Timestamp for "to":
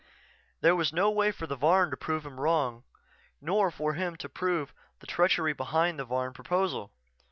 1.91-1.95, 4.15-4.27